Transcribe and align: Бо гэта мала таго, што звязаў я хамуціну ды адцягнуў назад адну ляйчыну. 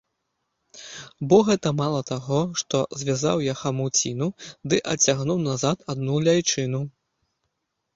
Бо 1.33 1.37
гэта 1.49 1.73
мала 1.81 1.99
таго, 2.11 2.39
што 2.63 2.77
звязаў 3.03 3.37
я 3.51 3.55
хамуціну 3.63 4.33
ды 4.71 4.83
адцягнуў 4.97 5.47
назад 5.49 5.89
адну 5.95 6.15
ляйчыну. 6.31 6.87